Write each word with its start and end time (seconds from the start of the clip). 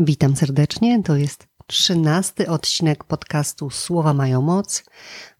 Witam 0.00 0.36
serdecznie. 0.36 1.02
To 1.02 1.16
jest 1.16 1.46
trzynasty 1.66 2.48
odcinek 2.48 3.04
podcastu 3.04 3.70
Słowa 3.70 4.14
mają 4.14 4.42
moc. 4.42 4.84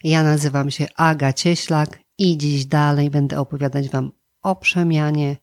Ja 0.04 0.22
nazywam 0.22 0.70
się 0.70 0.86
Aga 0.96 1.32
Cieślak 1.32 1.98
i 2.18 2.38
dziś 2.38 2.66
dalej 2.66 3.10
będę 3.10 3.40
opowiadać 3.40 3.88
Wam 3.88 4.12
o 4.42 4.56
przemianie, 4.56 5.36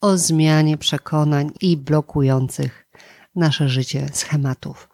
o 0.00 0.18
zmianie 0.18 0.78
przekonań 0.78 1.50
i 1.60 1.76
blokujących 1.76 2.88
nasze 3.34 3.68
życie 3.68 4.08
schematów. 4.12 4.88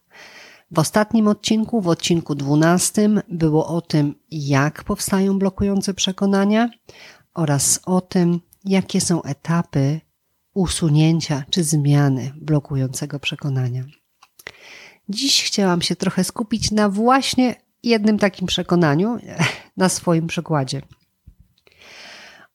W 0.71 0.79
ostatnim 0.79 1.29
odcinku, 1.29 1.81
w 1.81 1.89
odcinku 1.89 2.35
dwunastym, 2.35 3.21
było 3.29 3.67
o 3.67 3.81
tym, 3.81 4.15
jak 4.31 4.85
powstają 4.85 5.39
blokujące 5.39 5.95
przekonania 5.95 6.71
oraz 7.35 7.81
o 7.87 8.01
tym, 8.01 8.41
jakie 8.65 9.01
są 9.01 9.23
etapy 9.23 10.01
usunięcia 10.55 11.45
czy 11.51 11.65
zmiany 11.65 12.33
blokującego 12.37 13.21
przekonania. 13.21 13.85
Dziś 15.09 15.45
chciałam 15.45 15.83
się 15.83 15.97
trochę 15.97 16.25
skupić 16.25 16.71
na 16.71 16.89
właśnie 16.89 17.55
jednym 17.83 18.19
takim 18.19 18.47
przekonaniu, 18.47 19.19
na 19.77 19.89
swoim 19.89 20.27
przykładzie. 20.27 20.83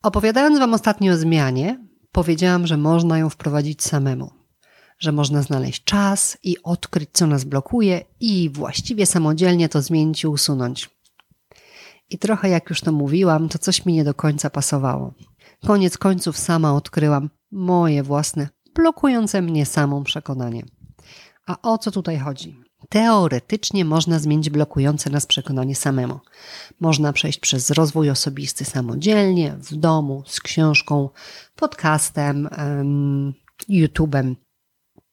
Opowiadając 0.04 0.60
Wam 0.60 0.74
ostatnio 0.74 1.14
o 1.14 1.18
zmianie, 1.18 1.86
powiedziałam, 2.12 2.68
że 2.68 2.78
można 2.78 3.18
ją 3.18 3.30
wprowadzić 3.30 3.84
samemu, 3.84 4.32
że 5.00 5.12
można 5.12 5.42
znaleźć 5.42 5.84
czas 5.84 6.38
i 6.44 6.64
odkryć, 6.64 7.10
co 7.14 7.28
nas 7.28 7.44
blokuje, 7.44 8.02
i 8.20 8.50
właściwie 8.50 9.06
samodzielnie 9.06 9.70
to 9.70 9.82
zmienić 9.82 10.24
i 10.24 10.28
usunąć. 10.28 10.90
I 12.10 12.18
trochę 12.18 12.50
jak 12.50 12.70
już 12.70 12.82
to 12.82 12.92
mówiłam, 12.92 13.50
to 13.50 13.60
coś 13.60 13.86
mi 13.86 13.94
nie 13.94 14.04
do 14.04 14.14
końca 14.14 14.50
pasowało. 14.50 15.14
Koniec 15.66 15.98
końców 15.98 16.38
sama 16.38 16.74
odkryłam 16.74 17.30
moje 17.54 18.04
własne, 18.04 18.50
blokujące 18.76 19.42
mnie 19.42 19.66
samą 19.66 20.04
przekonanie. 20.04 20.66
A 21.46 21.62
o 21.62 21.78
co 21.78 21.92
tutaj 21.92 22.20
chodzi? 22.20 22.60
Teoretycznie 22.90 23.86
można 23.86 24.20
zmienić 24.20 24.50
blokujące 24.50 25.10
nas 25.10 25.26
przekonanie 25.26 25.76
samemu. 25.76 26.20
Można 26.80 27.14
przejść 27.14 27.40
przez 27.40 27.70
rozwój 27.70 28.10
osobisty 28.10 28.66
samodzielnie, 28.66 29.56
w 29.58 29.76
domu, 29.76 30.24
z 30.28 30.40
książką, 30.40 31.10
podcastem, 31.56 32.50
YouTube'em. 33.70 34.36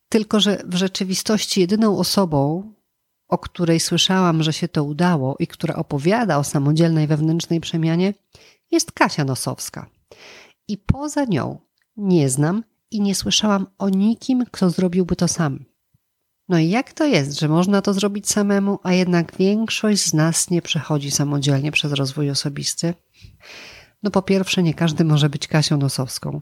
Tylko, 0.09 0.41
że 0.41 0.63
w 0.67 0.75
rzeczywistości 0.75 1.61
jedyną 1.61 1.99
osobą, 1.99 2.73
o 3.29 3.39
której 3.39 3.81
słyszałam, 3.81 4.43
że 4.43 4.53
się 4.53 4.69
to 4.69 4.85
udało 4.85 5.37
i 5.39 5.47
która 5.47 5.75
opowiada 5.75 6.39
o 6.39 6.45
samodzielnej 6.45 7.07
wewnętrznej 7.07 7.61
przemianie, 7.61 8.15
jest 8.71 8.93
Kasia 8.93 9.25
Nosowska. 9.25 9.87
I 10.69 10.79
poza 10.79 11.25
nią 11.25 11.59
nie 12.01 12.29
znam 12.29 12.65
i 12.91 13.01
nie 13.01 13.15
słyszałam 13.15 13.67
o 13.79 13.89
nikim, 13.89 14.45
kto 14.51 14.71
zrobiłby 14.71 15.17
to 15.17 15.29
sam. 15.29 15.65
No 16.49 16.59
i 16.59 16.69
jak 16.69 16.93
to 16.93 17.05
jest, 17.05 17.41
że 17.41 17.49
można 17.49 17.83
to 17.83 17.95
zrobić 17.95 18.31
samemu, 18.31 18.79
a 18.83 18.93
jednak 18.93 19.37
większość 19.37 20.05
z 20.05 20.15
nas 20.15 20.51
nie 20.51 20.63
przechodzi 20.63 21.11
samodzielnie 21.11 21.73
przez 21.73 21.93
rozwój 21.93 22.31
osobisty? 22.31 22.95
No 24.03 24.11
po 24.11 24.23
pierwsze, 24.23 24.63
nie 24.63 24.75
każdy 24.75 25.05
może 25.05 25.31
być 25.31 25.49
Kasią 25.49 25.77
Nosowską. 25.77 26.41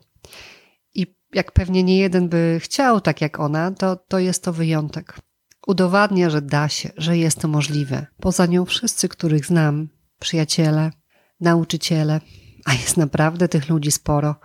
I 0.95 1.07
jak 1.35 1.53
pewnie 1.53 1.83
nie 1.83 1.99
jeden 1.99 2.29
by 2.29 2.59
chciał 2.63 3.01
tak 3.01 3.21
jak 3.21 3.41
ona, 3.41 3.71
to, 3.71 3.97
to 3.97 4.19
jest 4.19 4.45
to 4.45 4.53
wyjątek. 4.53 5.19
Udowadnia, 5.67 6.31
że 6.31 6.43
da 6.43 6.69
się, 6.69 6.91
że 6.97 7.19
jest 7.19 7.41
to 7.41 7.49
możliwe. 7.49 8.07
Poza 8.21 8.47
nią 8.47 8.65
wszyscy, 8.65 9.09
których 9.09 9.47
znam, 9.47 9.89
przyjaciele, 10.19 10.93
nauczyciele, 11.41 12.21
a 12.65 12.73
jest 12.73 12.97
naprawdę 12.97 13.49
tych 13.49 13.69
ludzi 13.69 13.91
sporo, 13.91 14.37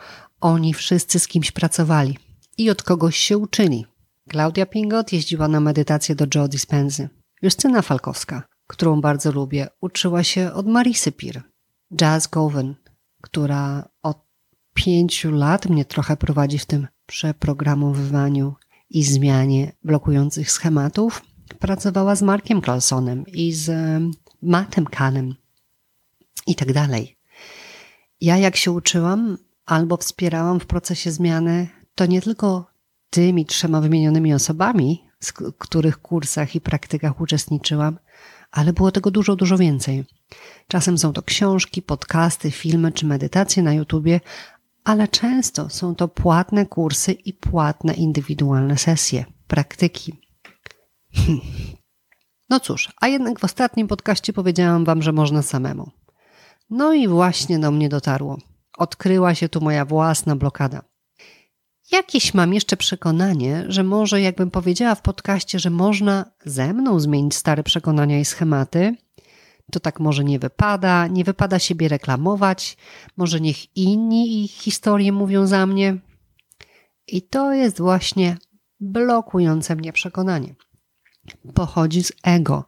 oni 0.44 0.74
wszyscy 0.74 1.20
z 1.20 1.28
kimś 1.28 1.52
pracowali 1.52 2.18
i 2.58 2.70
od 2.70 2.84
kogoś 2.84 3.18
się 3.18 3.38
uczyli. 3.38 3.86
Klaudia 4.30 4.66
Pingot 4.66 5.14
jeździła 5.14 5.48
na 5.48 5.60
medytację 5.60 6.16
do 6.16 6.26
Joe 6.36 6.48
Dispensy. 6.48 7.10
Justyna 7.42 7.82
Falkowska, 7.82 8.44
którą 8.68 9.02
bardzo 9.02 9.32
lubię, 9.32 9.68
uczyła 9.82 10.24
się 10.24 10.54
od 10.54 10.68
Marisy 10.68 11.12
Pir. 11.12 11.42
Jazz 11.96 12.28
Gowen, 12.28 12.76
która 13.22 13.90
od 14.02 14.18
pięciu 14.74 15.32
lat 15.32 15.66
mnie 15.66 15.86
trochę 15.86 16.18
prowadzi 16.18 16.60
w 16.60 16.66
tym 16.66 16.88
przeprogramowywaniu 17.06 18.56
i 18.90 19.04
zmianie 19.04 19.72
blokujących 19.84 20.52
schematów, 20.52 21.22
pracowała 21.60 22.16
z 22.16 22.22
Markiem 22.22 22.62
Carlsonem 22.62 23.26
i 23.28 23.54
z 23.54 23.72
Mattem 24.42 24.86
Kahnem 24.86 25.36
i 26.48 26.56
tak 26.56 26.74
dalej. 26.74 27.18
Ja 28.22 28.38
jak 28.38 28.56
się 28.56 28.72
uczyłam, 28.72 29.38
albo 29.66 29.98
wspierałam 29.98 30.60
w 30.60 30.66
procesie 30.66 31.12
zmiany, 31.12 31.70
to 31.96 32.06
nie 32.06 32.22
tylko 32.22 32.66
tymi 33.10 33.46
trzema 33.46 33.82
wymienionymi 33.82 34.34
osobami, 34.34 35.10
w 35.24 35.34
których 35.58 36.02
kursach 36.02 36.56
i 36.56 36.62
praktykach 36.62 37.22
uczestniczyłam, 37.22 38.00
ale 38.52 38.74
było 38.74 38.92
tego 38.92 39.12
dużo, 39.12 39.36
dużo 39.36 39.58
więcej. 39.58 40.06
Czasem 40.68 40.98
są 40.98 41.14
to 41.14 41.22
książki, 41.22 41.82
podcasty, 41.82 42.52
filmy 42.52 42.92
czy 42.92 43.06
medytacje 43.06 43.64
na 43.64 43.74
YouTubie, 43.74 44.20
ale 44.84 45.08
często 45.08 45.70
są 45.70 45.96
to 45.96 46.08
płatne 46.08 46.66
kursy 46.66 47.12
i 47.12 47.34
płatne 47.34 47.94
indywidualne 47.94 48.78
sesje, 48.78 49.26
praktyki. 49.48 50.14
No 52.50 52.60
cóż, 52.60 52.92
a 53.02 53.08
jednak 53.08 53.40
w 53.40 53.44
ostatnim 53.44 53.88
podcaście 53.88 54.34
powiedziałam 54.34 54.86
Wam, 54.86 55.02
że 55.02 55.12
można 55.12 55.42
samemu. 55.42 55.92
No 56.70 56.94
i 56.94 57.08
właśnie 57.08 57.60
do 57.60 57.72
mnie 57.72 57.90
dotarło 57.90 58.38
odkryła 58.78 59.36
się 59.36 59.50
tu 59.50 59.62
moja 59.62 59.86
własna 59.86 60.36
blokada. 60.36 60.82
Jakieś 61.92 62.34
mam 62.34 62.54
jeszcze 62.54 62.78
przekonanie, 62.78 63.66
że 63.68 63.84
może 63.84 64.22
jakbym 64.22 64.52
powiedziała 64.52 64.96
w 64.96 65.02
podcaście, 65.02 65.60
że 65.60 65.70
można 65.70 66.26
ze 66.46 66.74
mną 66.74 67.00
zmienić 67.00 67.36
stare 67.36 67.64
przekonania 67.64 68.20
i 68.20 68.26
schematy, 68.26 68.96
to 69.72 69.80
tak 69.80 70.00
może 70.00 70.24
nie 70.24 70.40
wypada, 70.40 71.08
nie 71.08 71.24
wypada 71.24 71.60
siebie 71.60 71.88
reklamować, 71.88 72.78
może 73.18 73.42
niech 73.42 73.78
inni 73.78 74.44
ich 74.44 74.52
historie 74.52 75.12
mówią 75.12 75.48
za 75.48 75.66
mnie. 75.66 75.98
I 77.08 77.22
to 77.22 77.54
jest 77.54 77.78
właśnie 77.78 78.38
blokujące 78.80 79.76
mnie 79.76 79.94
przekonanie. 79.94 80.56
Pochodzi 81.54 82.04
z 82.04 82.12
ego, 82.24 82.64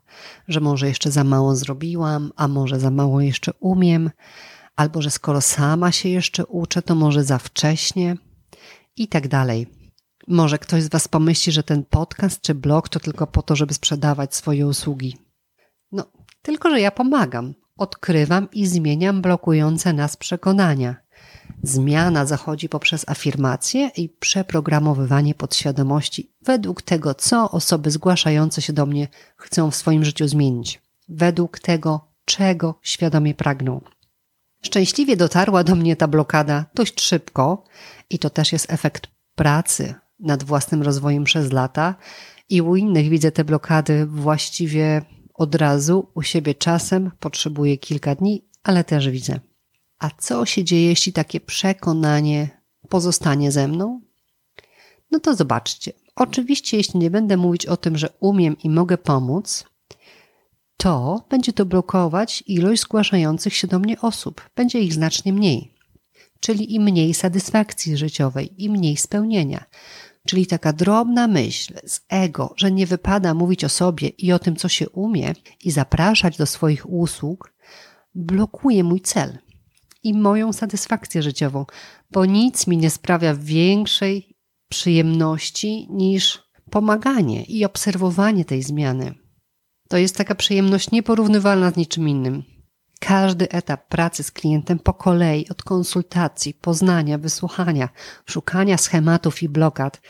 że 0.47 0.59
może 0.59 0.87
jeszcze 0.87 1.11
za 1.11 1.23
mało 1.23 1.55
zrobiłam, 1.55 2.31
a 2.35 2.47
może 2.47 2.79
za 2.79 2.91
mało 2.91 3.21
jeszcze 3.21 3.51
umiem, 3.59 4.11
albo 4.75 5.01
że 5.01 5.11
skoro 5.11 5.41
sama 5.41 5.91
się 5.91 6.09
jeszcze 6.09 6.45
uczę, 6.45 6.81
to 6.81 6.95
może 6.95 7.23
za 7.23 7.37
wcześnie 7.37 8.17
i 8.95 9.07
tak 9.07 9.27
dalej. 9.27 9.67
Może 10.27 10.59
ktoś 10.59 10.83
z 10.83 10.89
Was 10.89 11.07
pomyśli, 11.07 11.51
że 11.51 11.63
ten 11.63 11.83
podcast 11.83 12.41
czy 12.41 12.55
blog 12.55 12.89
to 12.89 12.99
tylko 12.99 13.27
po 13.27 13.41
to, 13.41 13.55
żeby 13.55 13.73
sprzedawać 13.73 14.35
swoje 14.35 14.67
usługi. 14.67 15.17
No, 15.91 16.05
tylko 16.41 16.69
że 16.69 16.81
ja 16.81 16.91
pomagam, 16.91 17.53
odkrywam 17.77 18.47
i 18.51 18.67
zmieniam 18.67 19.21
blokujące 19.21 19.93
nas 19.93 20.17
przekonania. 20.17 20.95
Zmiana 21.63 22.25
zachodzi 22.25 22.69
poprzez 22.69 23.09
afirmację 23.09 23.91
i 23.97 24.09
przeprogramowywanie 24.09 25.35
podświadomości 25.35 26.31
według 26.41 26.81
tego, 26.81 27.15
co 27.15 27.51
osoby 27.51 27.91
zgłaszające 27.91 28.61
się 28.61 28.73
do 28.73 28.85
mnie 28.85 29.07
chcą 29.37 29.71
w 29.71 29.75
swoim 29.75 30.05
życiu 30.05 30.27
zmienić, 30.27 30.81
według 31.09 31.59
tego, 31.59 32.07
czego 32.25 32.79
świadomie 32.81 33.33
pragną. 33.33 33.81
Szczęśliwie 34.65 35.17
dotarła 35.17 35.63
do 35.63 35.75
mnie 35.75 35.95
ta 35.95 36.07
blokada 36.07 36.65
dość 36.73 37.01
szybko 37.01 37.63
i 38.09 38.19
to 38.19 38.29
też 38.29 38.51
jest 38.51 38.73
efekt 38.73 39.07
pracy 39.35 39.93
nad 40.19 40.43
własnym 40.43 40.81
rozwojem 40.81 41.23
przez 41.23 41.51
lata. 41.51 41.95
I 42.49 42.61
u 42.61 42.75
innych 42.75 43.09
widzę 43.09 43.31
te 43.31 43.43
blokady 43.43 44.05
właściwie 44.05 45.01
od 45.33 45.55
razu, 45.55 46.11
u 46.13 46.21
siebie 46.21 46.55
czasem 46.55 47.11
potrzebuję 47.19 47.77
kilka 47.77 48.15
dni, 48.15 48.47
ale 48.63 48.83
też 48.83 49.09
widzę. 49.09 49.39
A 49.99 50.09
co 50.17 50.45
się 50.45 50.63
dzieje, 50.63 50.87
jeśli 50.87 51.13
takie 51.13 51.39
przekonanie 51.39 52.61
pozostanie 52.89 53.51
ze 53.51 53.67
mną? 53.67 54.01
No 55.11 55.19
to 55.19 55.35
zobaczcie. 55.35 55.91
Oczywiście, 56.15 56.77
jeśli 56.77 56.99
nie 56.99 57.11
będę 57.11 57.37
mówić 57.37 57.65
o 57.65 57.77
tym, 57.77 57.97
że 57.97 58.09
umiem 58.19 58.57
i 58.63 58.69
mogę 58.69 58.97
pomóc, 58.97 59.65
to 60.85 61.25
będzie 61.29 61.53
to 61.53 61.65
blokować 61.65 62.43
ilość 62.47 62.81
zgłaszających 62.81 63.55
się 63.55 63.67
do 63.67 63.79
mnie 63.79 64.01
osób. 64.01 64.49
Będzie 64.55 64.79
ich 64.79 64.93
znacznie 64.93 65.33
mniej. 65.33 65.73
Czyli 66.39 66.75
i 66.75 66.79
mniej 66.79 67.13
satysfakcji 67.13 67.97
życiowej, 67.97 68.63
i 68.63 68.69
mniej 68.69 68.97
spełnienia. 68.97 69.65
Czyli 70.27 70.47
taka 70.47 70.73
drobna 70.73 71.27
myśl 71.27 71.73
z 71.85 72.01
ego, 72.09 72.53
że 72.57 72.71
nie 72.71 72.87
wypada 72.87 73.33
mówić 73.33 73.63
o 73.63 73.69
sobie 73.69 74.07
i 74.07 74.31
o 74.31 74.39
tym, 74.39 74.55
co 74.55 74.69
się 74.69 74.89
umie, 74.89 75.33
i 75.63 75.71
zapraszać 75.71 76.37
do 76.37 76.45
swoich 76.45 76.89
usług, 76.89 77.53
blokuje 78.15 78.83
mój 78.83 79.01
cel 79.01 79.37
i 80.03 80.13
moją 80.13 80.53
satysfakcję 80.53 81.23
życiową, 81.23 81.65
bo 82.11 82.25
nic 82.25 82.67
mi 82.67 82.77
nie 82.77 82.89
sprawia 82.89 83.35
większej 83.35 84.37
przyjemności 84.69 85.87
niż 85.89 86.43
pomaganie 86.71 87.43
i 87.43 87.65
obserwowanie 87.65 88.45
tej 88.45 88.63
zmiany. 88.63 89.24
To 89.89 89.97
jest 89.97 90.17
taka 90.17 90.35
przyjemność 90.35 90.91
nieporównywalna 90.91 91.71
z 91.71 91.75
niczym 91.75 92.09
innym. 92.09 92.43
Każdy 92.99 93.49
etap 93.49 93.87
pracy 93.87 94.23
z 94.23 94.31
klientem 94.31 94.79
po 94.79 94.93
kolei, 94.93 95.49
od 95.49 95.63
konsultacji, 95.63 96.53
poznania, 96.53 97.17
wysłuchania, 97.17 97.89
szukania 98.25 98.77
schematów 98.77 99.43
i 99.43 99.49
blokad, 99.49 100.01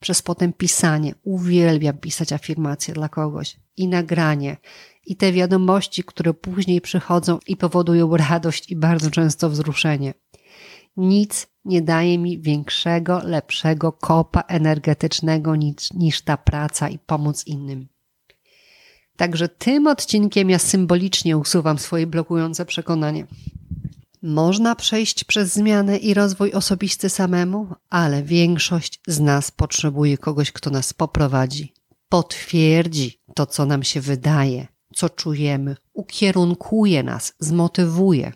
przez 0.00 0.22
potem 0.22 0.52
pisanie. 0.52 1.14
Uwielbiam 1.22 1.98
pisać 1.98 2.32
afirmacje 2.32 2.94
dla 2.94 3.08
kogoś 3.08 3.56
i 3.76 3.88
nagranie. 3.88 4.56
I 5.06 5.16
te 5.16 5.32
wiadomości, 5.32 6.04
które 6.04 6.34
później 6.34 6.80
przychodzą 6.80 7.38
i 7.46 7.56
powodują 7.56 8.16
radość 8.16 8.70
i 8.70 8.76
bardzo 8.76 9.10
często 9.10 9.50
wzruszenie. 9.50 10.14
Nic 10.96 11.46
nie 11.64 11.82
daje 11.82 12.18
mi 12.18 12.40
większego, 12.40 13.20
lepszego 13.24 13.92
kopa 13.92 14.40
energetycznego 14.40 15.56
niż, 15.56 15.92
niż 15.92 16.22
ta 16.22 16.36
praca 16.36 16.88
i 16.88 16.98
pomoc 16.98 17.46
innym. 17.46 17.88
Także 19.16 19.48
tym 19.48 19.86
odcinkiem 19.86 20.50
ja 20.50 20.58
symbolicznie 20.58 21.36
usuwam 21.36 21.78
swoje 21.78 22.06
blokujące 22.06 22.64
przekonanie. 22.64 23.26
Można 24.22 24.76
przejść 24.76 25.24
przez 25.24 25.52
zmianę 25.52 25.96
i 25.96 26.14
rozwój 26.14 26.52
osobisty 26.52 27.08
samemu, 27.08 27.66
ale 27.90 28.22
większość 28.22 29.00
z 29.06 29.20
nas 29.20 29.50
potrzebuje 29.50 30.18
kogoś, 30.18 30.52
kto 30.52 30.70
nas 30.70 30.92
poprowadzi, 30.92 31.72
potwierdzi 32.08 33.20
to, 33.34 33.46
co 33.46 33.66
nam 33.66 33.82
się 33.82 34.00
wydaje, 34.00 34.66
co 34.94 35.10
czujemy, 35.10 35.76
ukierunkuje 35.92 37.02
nas, 37.02 37.32
zmotywuje. 37.38 38.32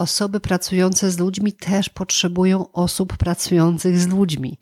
Osoby 0.00 0.40
pracujące 0.40 1.10
z 1.10 1.18
ludźmi 1.18 1.52
też 1.52 1.88
potrzebują 1.88 2.72
osób 2.72 3.16
pracujących 3.16 3.98
z 3.98 4.08
ludźmi. 4.08 4.58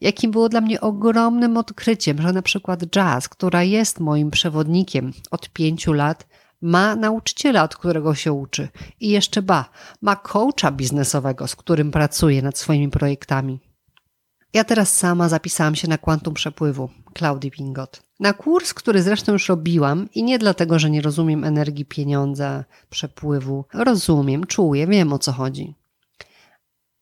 Jakim 0.00 0.30
było 0.30 0.48
dla 0.48 0.60
mnie 0.60 0.80
ogromnym 0.80 1.56
odkryciem, 1.56 2.22
że 2.22 2.32
na 2.32 2.42
przykład 2.42 2.80
jazz, 2.80 3.28
która 3.28 3.62
jest 3.62 4.00
moim 4.00 4.30
przewodnikiem 4.30 5.12
od 5.30 5.50
pięciu 5.50 5.92
lat, 5.92 6.26
ma 6.62 6.96
nauczyciela, 6.96 7.62
od 7.62 7.76
którego 7.76 8.14
się 8.14 8.32
uczy 8.32 8.68
i 9.00 9.08
jeszcze 9.08 9.42
ba, 9.42 9.70
ma 10.02 10.16
coacha 10.16 10.70
biznesowego, 10.72 11.48
z 11.48 11.56
którym 11.56 11.90
pracuje 11.90 12.42
nad 12.42 12.58
swoimi 12.58 12.88
projektami. 12.88 13.60
Ja 14.54 14.64
teraz 14.64 14.96
sama 14.98 15.28
zapisałam 15.28 15.74
się 15.74 15.88
na 15.88 15.98
kwantum 15.98 16.34
przepływu 16.34 16.90
Claudii 17.18 17.50
Pingot. 17.50 18.02
Na 18.20 18.32
kurs, 18.32 18.74
który 18.74 19.02
zresztą 19.02 19.32
już 19.32 19.48
robiłam 19.48 20.08
i 20.14 20.22
nie 20.22 20.38
dlatego, 20.38 20.78
że 20.78 20.90
nie 20.90 21.00
rozumiem 21.02 21.44
energii 21.44 21.84
pieniądza, 21.84 22.64
przepływu. 22.90 23.64
Rozumiem, 23.74 24.46
czuję, 24.46 24.86
wiem 24.86 25.12
o 25.12 25.18
co 25.18 25.32
chodzi. 25.32 25.74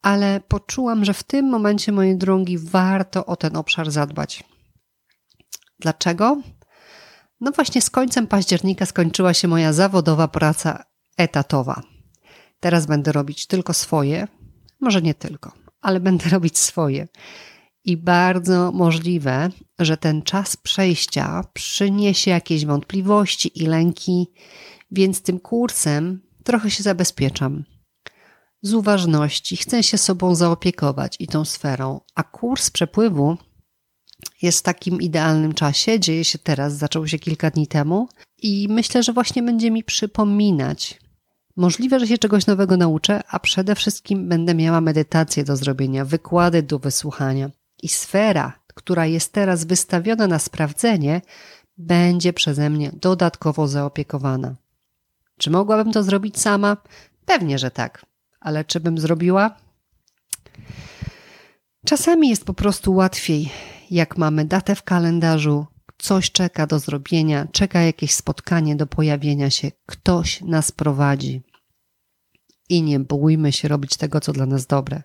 Ale 0.02 0.40
poczułam, 0.48 1.04
że 1.04 1.14
w 1.14 1.22
tym 1.22 1.48
momencie 1.48 1.92
mojej 1.92 2.16
drogi 2.16 2.58
warto 2.58 3.26
o 3.26 3.36
ten 3.36 3.56
obszar 3.56 3.90
zadbać. 3.90 4.44
Dlaczego? 5.80 6.42
No 7.40 7.50
właśnie 7.52 7.82
z 7.82 7.90
końcem 7.90 8.26
października 8.26 8.86
skończyła 8.86 9.34
się 9.34 9.48
moja 9.48 9.72
zawodowa 9.72 10.28
praca 10.28 10.84
etatowa. 11.16 11.82
Teraz 12.60 12.86
będę 12.86 13.12
robić 13.12 13.46
tylko 13.46 13.74
swoje, 13.74 14.28
może 14.80 15.02
nie 15.02 15.14
tylko, 15.14 15.52
ale 15.80 16.00
będę 16.00 16.30
robić 16.36 16.58
swoje. 16.58 17.08
I 17.84 17.96
bardzo 17.96 18.72
możliwe, 18.72 19.48
że 19.78 19.96
ten 19.96 20.22
czas 20.22 20.56
przejścia 20.56 21.44
przyniesie 21.52 22.30
jakieś 22.30 22.66
wątpliwości 22.66 23.62
i 23.62 23.66
lęki, 23.66 24.26
więc 24.90 25.22
tym 25.22 25.40
kursem 25.40 26.22
trochę 26.44 26.70
się 26.70 26.82
zabezpieczam. 26.82 27.64
Z 28.62 28.74
uważności 28.74 29.56
chcę 29.56 29.82
się 29.82 29.98
sobą 29.98 30.34
zaopiekować 30.34 31.16
i 31.18 31.26
tą 31.26 31.44
sferą, 31.44 32.00
a 32.14 32.22
kurs 32.22 32.70
przepływu 32.70 33.36
jest 34.42 34.58
w 34.58 34.62
takim 34.62 35.00
idealnym 35.00 35.52
czasie. 35.52 36.00
Dzieje 36.00 36.24
się 36.24 36.38
teraz, 36.38 36.76
zaczął 36.76 37.08
się 37.08 37.18
kilka 37.18 37.50
dni 37.50 37.66
temu 37.66 38.08
i 38.42 38.66
myślę, 38.70 39.02
że 39.02 39.12
właśnie 39.12 39.42
będzie 39.42 39.70
mi 39.70 39.84
przypominać. 39.84 41.00
Możliwe, 41.56 42.00
że 42.00 42.06
się 42.06 42.18
czegoś 42.18 42.46
nowego 42.46 42.76
nauczę, 42.76 43.20
a 43.28 43.38
przede 43.38 43.74
wszystkim 43.74 44.28
będę 44.28 44.54
miała 44.54 44.80
medytację 44.80 45.44
do 45.44 45.56
zrobienia, 45.56 46.04
wykłady 46.04 46.62
do 46.62 46.78
wysłuchania. 46.78 47.50
I 47.82 47.88
sfera, 47.88 48.52
która 48.74 49.06
jest 49.06 49.32
teraz 49.32 49.64
wystawiona 49.64 50.26
na 50.26 50.38
sprawdzenie, 50.38 51.22
będzie 51.78 52.32
przeze 52.32 52.70
mnie 52.70 52.90
dodatkowo 52.92 53.68
zaopiekowana. 53.68 54.54
Czy 55.38 55.50
mogłabym 55.50 55.92
to 55.92 56.02
zrobić 56.02 56.40
sama? 56.40 56.76
Pewnie, 57.26 57.58
że 57.58 57.70
tak. 57.70 58.06
Ale 58.40 58.64
czy 58.64 58.80
bym 58.80 58.98
zrobiła? 58.98 59.56
Czasami 61.86 62.28
jest 62.28 62.44
po 62.44 62.54
prostu 62.54 62.94
łatwiej 62.94 63.50
jak 63.90 64.18
mamy 64.18 64.44
datę 64.44 64.74
w 64.74 64.82
kalendarzu, 64.82 65.66
coś 66.00 66.30
czeka 66.30 66.66
do 66.66 66.78
zrobienia, 66.78 67.46
czeka 67.52 67.80
jakieś 67.80 68.14
spotkanie 68.14 68.76
do 68.76 68.86
pojawienia 68.86 69.50
się, 69.50 69.72
ktoś 69.86 70.40
nas 70.40 70.72
prowadzi. 70.72 71.42
I 72.68 72.82
nie 72.82 73.00
bójmy 73.00 73.52
się 73.52 73.68
robić 73.68 73.96
tego, 73.96 74.20
co 74.20 74.32
dla 74.32 74.46
nas 74.46 74.66
dobre. 74.66 75.02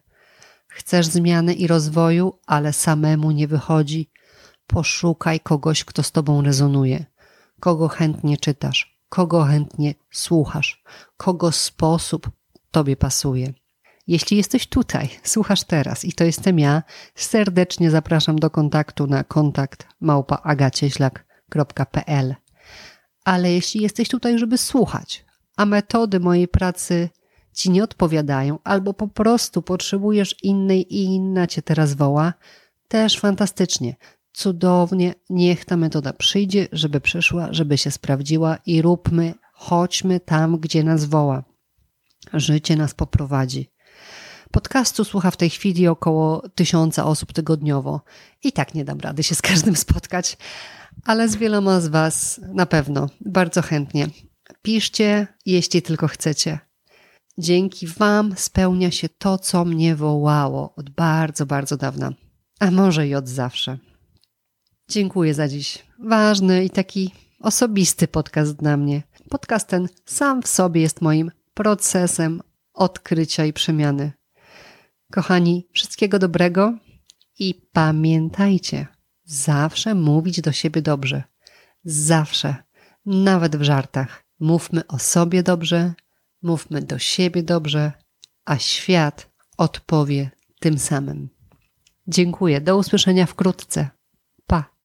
Chcesz 0.68 1.06
zmiany 1.06 1.54
i 1.54 1.68
rozwoju, 1.68 2.40
ale 2.46 2.74
samemu 2.74 3.32
nie 3.32 3.48
wychodzi. 3.48 4.10
Poszukaj 4.68 5.40
kogoś, 5.40 5.84
kto 5.84 6.04
z 6.04 6.12
tobą 6.12 6.42
rezonuje, 6.42 7.06
kogo 7.60 7.88
chętnie 7.88 8.38
czytasz, 8.38 9.00
kogo 9.10 9.44
chętnie 9.44 9.96
słuchasz, 10.12 10.84
kogo 11.18 11.52
sposób 11.52 12.32
tobie 12.72 12.96
pasuje. 12.96 13.54
Jeśli 14.08 14.38
jesteś 14.38 14.68
tutaj, 14.68 15.10
słuchasz 15.24 15.64
teraz 15.64 16.06
i 16.06 16.14
to 16.14 16.24
jestem 16.24 16.60
ja, 16.60 16.84
serdecznie 17.16 17.92
zapraszam 17.92 18.40
do 18.40 18.50
kontaktu 18.50 19.08
na 19.08 19.24
kontakt 19.24 19.88
małpaagacieślak.pl. 20.00 22.36
Ale 23.24 23.52
jeśli 23.52 23.82
jesteś 23.82 24.10
tutaj, 24.10 24.40
żeby 24.40 24.58
słuchać, 24.58 25.26
a 25.58 25.66
metody 25.66 26.20
mojej 26.20 26.48
pracy 26.48 27.10
ci 27.54 27.70
nie 27.70 27.84
odpowiadają, 27.84 28.60
albo 28.64 28.94
po 28.94 29.08
prostu 29.08 29.62
potrzebujesz 29.62 30.36
innej 30.44 30.96
i 30.96 31.04
inna 31.04 31.48
cię 31.48 31.62
teraz 31.62 31.94
woła, 31.94 32.34
też 32.88 33.20
fantastycznie. 33.20 33.96
Cudownie, 34.34 35.14
niech 35.30 35.66
ta 35.66 35.78
metoda 35.78 36.14
przyjdzie, 36.14 36.68
żeby 36.72 37.02
przyszła, 37.02 37.48
żeby 37.52 37.78
się 37.78 37.92
sprawdziła 37.92 38.58
i 38.66 38.82
róbmy, 38.82 39.34
chodźmy 39.54 40.20
tam, 40.20 40.58
gdzie 40.58 40.84
nas 40.84 41.06
woła. 41.06 41.44
Życie 42.34 42.76
nas 42.76 42.94
poprowadzi. 42.94 43.75
Podcastu 44.56 45.04
słucha 45.04 45.32
w 45.32 45.38
tej 45.38 45.50
chwili 45.50 45.88
około 45.88 46.50
tysiąca 46.50 47.06
osób 47.06 47.34
tygodniowo. 47.34 48.02
I 48.44 48.52
tak 48.52 48.74
nie 48.74 48.86
dam 48.86 49.00
rady 49.00 49.24
się 49.24 49.36
z 49.36 49.42
każdym 49.42 49.76
spotkać, 49.76 50.38
ale 51.06 51.30
z 51.30 51.36
wieloma 51.36 51.80
z 51.82 51.88
Was 51.88 52.42
na 52.54 52.66
pewno 52.66 53.10
bardzo 53.22 53.62
chętnie. 53.62 54.08
Piszcie, 54.62 55.28
jeśli 55.46 55.82
tylko 55.82 56.08
chcecie. 56.08 56.60
Dzięki 57.38 57.88
Wam 57.88 58.34
spełnia 58.38 58.92
się 58.92 59.10
to, 59.10 59.38
co 59.38 59.66
mnie 59.66 59.96
wołało 59.96 60.74
od 60.76 60.90
bardzo, 60.90 61.46
bardzo 61.46 61.78
dawna, 61.78 62.12
a 62.60 62.72
może 62.72 63.08
i 63.08 63.16
od 63.16 63.28
zawsze. 63.28 63.78
Dziękuję 64.90 65.34
za 65.34 65.48
dziś. 65.48 65.86
Ważny 66.00 66.66
i 66.66 66.70
taki 66.70 67.12
osobisty 67.40 68.08
podcast 68.08 68.56
dla 68.56 68.78
mnie. 68.78 69.04
Podcast 69.30 69.68
ten 69.68 69.88
sam 70.06 70.42
w 70.42 70.48
sobie 70.48 70.82
jest 70.82 71.02
moim 71.02 71.32
procesem 71.54 72.42
odkrycia 72.74 73.46
i 73.46 73.54
przemiany. 73.54 74.12
Kochani, 75.16 75.68
wszystkiego 75.74 76.20
dobrego 76.20 76.78
i 77.40 77.54
pamiętajcie, 77.72 78.88
zawsze 79.24 79.96
mówić 79.96 80.42
do 80.42 80.52
siebie 80.52 80.82
dobrze. 80.82 81.24
Zawsze, 81.84 82.56
nawet 83.06 83.56
w 83.56 83.62
żartach. 83.62 84.26
Mówmy 84.40 84.88
o 84.88 85.00
sobie 85.00 85.44
dobrze, 85.44 85.94
mówmy 86.42 86.82
do 86.82 87.00
siebie 87.00 87.44
dobrze, 87.44 87.92
a 88.46 88.58
świat 88.58 89.32
odpowie 89.58 90.32
tym 90.60 90.80
samym. 90.80 91.30
Dziękuję. 92.08 92.62
Do 92.62 92.78
usłyszenia 92.78 93.26
wkrótce. 93.26 93.90